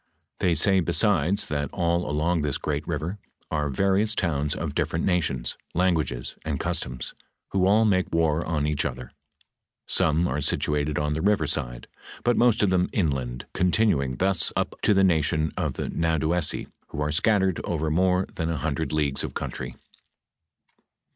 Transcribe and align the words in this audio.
They 0.39 0.55
say 0.55 0.79
besides, 0.79 1.45
that 1.45 1.69
all 1.71 2.09
along 2.09 2.41
this 2.41 2.57
great 2.57 2.87
river 2.87 3.19
are 3.51 3.69
various 3.69 4.15
towns 4.15 4.55
of 4.55 4.73
different 4.73 5.05
nations, 5.05 5.55
languages, 5.75 6.37
and 6.43 6.59
customs, 6.59 7.13
who 7.49 7.67
all 7.67 7.85
make 7.85 8.11
war 8.11 8.43
on 8.43 8.65
each 8.65 8.83
other; 8.83 9.11
some 9.85 10.27
are 10.27 10.41
situated 10.41 10.97
on 10.97 11.13
the 11.13 11.21
river 11.21 11.45
side, 11.45 11.85
but 12.23 12.35
most 12.35 12.63
of 12.63 12.71
them 12.71 12.89
inland, 12.91 13.45
continuing 13.53 14.15
thus 14.15 14.51
up 14.55 14.73
to 14.81 14.95
the 14.95 15.03
nation 15.03 15.51
of 15.55 15.73
the 15.73 15.87
Nadouessi 15.89 16.65
who 16.87 16.99
are 16.99 17.11
scattered 17.11 17.61
over 17.63 17.91
more 17.91 18.25
than 18.33 18.49
a 18.49 18.57
hundred 18.57 18.91
leagues 18.91 19.23
of 19.23 19.35
country." 19.35 19.75